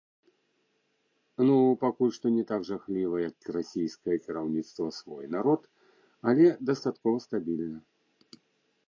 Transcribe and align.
Ну 1.49 1.57
пакуль 1.83 2.13
што 2.17 2.31
не 2.37 2.43
так 2.51 2.61
жахліва, 2.69 3.17
як 3.29 3.35
расійскае 3.57 4.17
кіраўніцтва 4.25 4.87
свой 5.01 5.25
народ, 5.37 5.61
але 6.33 6.45
дастаткова 6.71 7.17
стабільна. 7.27 7.79